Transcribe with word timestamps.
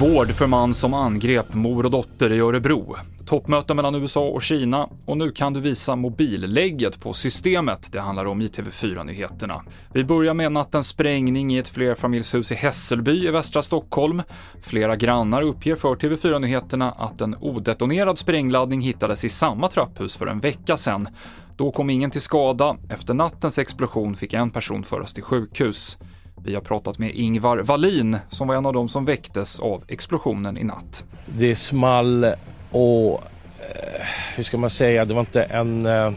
Vård 0.00 0.30
för 0.30 0.46
man 0.46 0.74
som 0.74 0.94
angrep 0.94 1.54
mor 1.54 1.84
och 1.84 1.90
dotter 1.90 2.32
i 2.32 2.40
Örebro. 2.40 2.96
Toppmöte 3.26 3.74
mellan 3.74 3.94
USA 3.94 4.28
och 4.28 4.42
Kina 4.42 4.88
och 5.06 5.16
nu 5.16 5.30
kan 5.30 5.52
du 5.52 5.60
visa 5.60 5.96
mobillägget 5.96 7.00
på 7.00 7.12
systemet. 7.12 7.92
Det 7.92 8.00
handlar 8.00 8.24
om 8.24 8.42
i 8.42 8.46
TV4-nyheterna. 8.46 9.62
Vi 9.92 10.04
börjar 10.04 10.34
med 10.34 10.52
nattens 10.52 10.88
sprängning 10.88 11.52
i 11.54 11.58
ett 11.58 11.68
flerfamiljshus 11.68 12.52
i 12.52 12.54
Hässelby 12.54 13.26
i 13.26 13.30
västra 13.30 13.62
Stockholm. 13.62 14.22
Flera 14.62 14.96
grannar 14.96 15.42
uppger 15.42 15.76
för 15.76 15.94
TV4-nyheterna 15.94 16.90
att 16.92 17.20
en 17.20 17.36
odetonerad 17.40 18.18
sprängladdning 18.18 18.80
hittades 18.80 19.24
i 19.24 19.28
samma 19.28 19.68
trapphus 19.68 20.16
för 20.16 20.26
en 20.26 20.40
vecka 20.40 20.76
sedan. 20.76 21.08
Då 21.60 21.70
kom 21.70 21.90
ingen 21.90 22.10
till 22.10 22.20
skada. 22.20 22.76
Efter 22.88 23.14
nattens 23.14 23.58
explosion 23.58 24.16
fick 24.16 24.32
en 24.32 24.50
person 24.50 24.84
föras 24.84 25.12
till 25.12 25.22
sjukhus. 25.22 25.98
Vi 26.44 26.54
har 26.54 26.60
pratat 26.60 26.98
med 26.98 27.14
Ingvar 27.14 27.58
Wallin 27.58 28.18
som 28.28 28.48
var 28.48 28.54
en 28.54 28.66
av 28.66 28.72
dem 28.72 28.88
som 28.88 29.04
väcktes 29.04 29.60
av 29.60 29.84
explosionen 29.88 30.58
i 30.58 30.64
natt. 30.64 31.04
Det 31.26 31.56
small 31.56 32.26
och 32.70 33.12
eh, 33.12 34.06
hur 34.36 34.42
ska 34.44 34.58
man 34.58 34.70
säga, 34.70 35.04
det 35.04 35.14
var 35.14 35.20
inte 35.20 35.42
en 35.42 35.86
eh, 35.86 36.12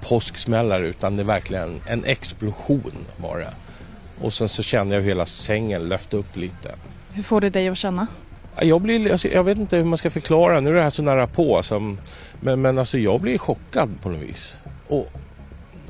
påsksmällare 0.00 0.86
utan 0.86 1.16
det 1.16 1.22
är 1.22 1.26
verkligen 1.26 1.80
en 1.86 2.04
explosion 2.04 2.92
var 3.16 3.38
det. 3.38 3.54
Och 4.20 4.32
sen 4.32 4.48
så 4.48 4.62
kände 4.62 4.94
jag 4.94 5.02
hur 5.02 5.08
hela 5.08 5.26
sängen 5.26 5.88
löfte 5.88 6.16
upp 6.16 6.36
lite. 6.36 6.74
Hur 7.12 7.22
får 7.22 7.40
det 7.40 7.50
dig 7.50 7.68
att 7.68 7.78
känna? 7.78 8.06
Jag, 8.60 8.80
blir, 8.80 9.12
alltså, 9.12 9.28
jag 9.28 9.44
vet 9.44 9.58
inte 9.58 9.76
hur 9.76 9.84
man 9.84 9.98
ska 9.98 10.10
förklara, 10.10 10.60
nu 10.60 10.70
är 10.70 10.74
det 10.74 10.82
här 10.82 10.90
så 10.90 11.02
nära 11.02 11.26
på. 11.26 11.62
Som, 11.62 11.98
men, 12.40 12.62
men 12.62 12.78
alltså 12.78 12.98
jag 12.98 13.20
blir 13.20 13.38
chockad 13.38 13.90
på 14.02 14.08
något 14.08 14.20
vis. 14.20 14.56
Och 14.88 15.08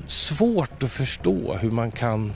svårt 0.06 0.82
att 0.82 0.90
förstå 0.90 1.54
hur 1.54 1.70
man 1.70 1.90
kan 1.90 2.32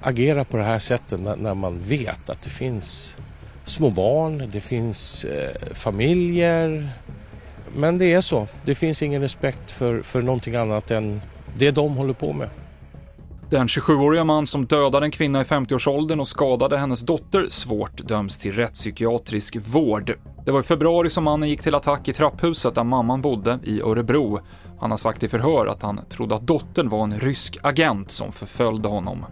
agera 0.00 0.44
på 0.44 0.56
det 0.56 0.64
här 0.64 0.78
sättet 0.78 1.20
när, 1.20 1.36
när 1.36 1.54
man 1.54 1.80
vet 1.80 2.30
att 2.30 2.42
det 2.42 2.50
finns 2.50 3.16
små 3.64 3.90
barn, 3.90 4.50
det 4.52 4.60
finns 4.60 5.24
eh, 5.24 5.74
familjer. 5.74 6.88
Men 7.76 7.98
det 7.98 8.12
är 8.12 8.20
så. 8.20 8.48
Det 8.64 8.74
finns 8.74 9.02
ingen 9.02 9.22
respekt 9.22 9.70
för, 9.70 10.02
för 10.02 10.22
någonting 10.22 10.54
annat 10.54 10.90
än 10.90 11.20
det 11.56 11.70
de 11.70 11.96
håller 11.96 12.14
på 12.14 12.32
med. 12.32 12.48
Den 13.50 13.66
27-åriga 13.66 14.24
man 14.24 14.46
som 14.46 14.66
dödade 14.66 15.06
en 15.06 15.10
kvinna 15.10 15.40
i 15.40 15.44
50-årsåldern 15.44 16.20
och 16.20 16.28
skadade 16.28 16.78
hennes 16.78 17.00
dotter 17.00 17.46
svårt 17.48 17.96
döms 17.96 18.38
till 18.38 18.52
rättspsykiatrisk 18.52 19.56
vård. 19.56 20.18
Det 20.44 20.50
var 20.50 20.60
i 20.60 20.62
februari 20.62 21.10
som 21.10 21.24
mannen 21.24 21.48
gick 21.48 21.62
till 21.62 21.74
attack 21.74 22.08
i 22.08 22.12
trapphuset 22.12 22.74
där 22.74 22.84
mamman 22.84 23.22
bodde 23.22 23.58
i 23.64 23.80
Örebro. 23.80 24.40
Han 24.80 24.90
har 24.90 24.98
sagt 24.98 25.22
i 25.22 25.28
förhör 25.28 25.66
att 25.66 25.82
han 25.82 26.00
trodde 26.10 26.34
att 26.34 26.46
dottern 26.46 26.88
var 26.88 27.04
en 27.04 27.20
rysk 27.20 27.58
agent 27.62 28.10
som 28.10 28.32
förföljde 28.32 28.88
honom. 28.88 29.26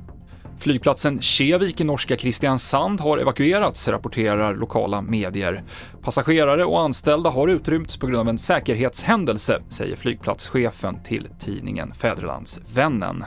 Flygplatsen 0.59 1.21
Kjevik 1.23 1.81
i 1.81 1.85
norska 1.85 2.17
Kristiansand 2.17 3.01
har 3.01 3.19
evakuerats, 3.19 3.89
rapporterar 3.89 4.55
lokala 4.55 5.03
medier. 5.03 5.65
Passagerare 6.03 6.65
och 6.65 6.81
anställda 6.81 7.31
har 7.31 7.49
utrymts 7.49 7.97
på 7.97 8.07
grund 8.07 8.21
av 8.21 8.29
en 8.29 8.39
säkerhetshändelse, 8.39 9.63
säger 9.69 9.97
flygplatschefen 9.97 11.03
till 11.03 11.29
tidningen 11.39 11.93
Fäderlandsvännen. 11.95 13.25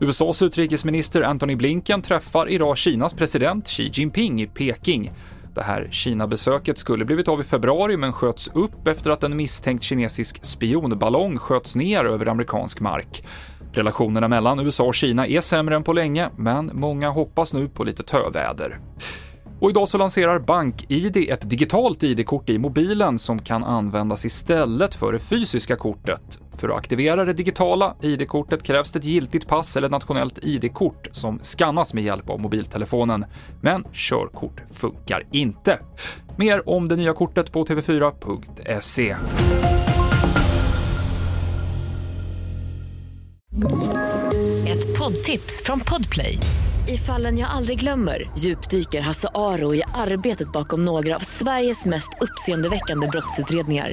USAs 0.00 0.42
utrikesminister 0.42 1.22
Antony 1.22 1.56
Blinken 1.56 2.02
träffar 2.02 2.48
idag 2.48 2.76
Kinas 2.76 3.14
president 3.14 3.68
Xi 3.68 3.90
Jinping 3.92 4.42
i 4.42 4.46
Peking. 4.46 5.12
Det 5.54 5.62
här 5.62 5.88
Kina-besöket 5.90 6.78
skulle 6.78 7.04
blivit 7.04 7.28
av 7.28 7.40
i 7.40 7.44
februari 7.44 7.96
men 7.96 8.12
sköts 8.12 8.50
upp 8.54 8.88
efter 8.88 9.10
att 9.10 9.24
en 9.24 9.36
misstänkt 9.36 9.82
kinesisk 9.82 10.44
spionballong 10.44 11.38
sköts 11.38 11.76
ner 11.76 12.04
över 12.04 12.26
amerikansk 12.26 12.80
mark. 12.80 13.24
Relationerna 13.72 14.28
mellan 14.28 14.60
USA 14.60 14.84
och 14.84 14.94
Kina 14.94 15.26
är 15.26 15.40
sämre 15.40 15.76
än 15.76 15.82
på 15.82 15.92
länge, 15.92 16.30
men 16.36 16.70
många 16.74 17.10
hoppas 17.10 17.52
nu 17.52 17.68
på 17.68 17.84
lite 17.84 18.02
töväder. 18.02 18.80
Och 19.60 19.70
idag 19.70 19.88
så 19.88 19.98
lanserar 19.98 20.38
BankID 20.38 21.16
ett 21.16 21.50
digitalt 21.50 22.02
ID-kort 22.02 22.48
i 22.48 22.58
mobilen 22.58 23.18
som 23.18 23.38
kan 23.38 23.64
användas 23.64 24.24
istället 24.24 24.94
för 24.94 25.12
det 25.12 25.18
fysiska 25.18 25.76
kortet. 25.76 26.40
För 26.58 26.68
att 26.68 26.76
aktivera 26.76 27.24
det 27.24 27.32
digitala 27.32 27.96
ID-kortet 28.02 28.62
krävs 28.62 28.92
det 28.92 28.98
ett 28.98 29.04
giltigt 29.04 29.48
pass 29.48 29.76
eller 29.76 29.88
nationellt 29.88 30.38
ID-kort 30.42 31.08
som 31.12 31.38
skannas 31.42 31.94
med 31.94 32.04
hjälp 32.04 32.30
av 32.30 32.40
mobiltelefonen. 32.40 33.24
Men 33.60 33.84
körkort 33.92 34.62
funkar 34.72 35.22
inte. 35.32 35.78
Mer 36.36 36.68
om 36.68 36.88
det 36.88 36.96
nya 36.96 37.12
kortet 37.12 37.52
på 37.52 37.64
tv4.se. 37.64 39.16
Ett 44.68 44.98
poddtips 44.98 45.62
från 45.64 45.80
Podplay. 45.80 46.38
I 46.88 46.96
fallen 46.96 47.38
jag 47.38 47.50
aldrig 47.50 47.80
glömmer 47.80 48.30
djupdyker 48.38 49.00
Hasse 49.00 49.28
Aro 49.34 49.74
i 49.74 49.82
arbetet 49.94 50.52
bakom 50.52 50.84
några 50.84 51.16
av 51.16 51.20
Sveriges 51.20 51.84
mest 51.84 52.10
uppseendeväckande 52.20 53.06
brottsutredningar. 53.06 53.92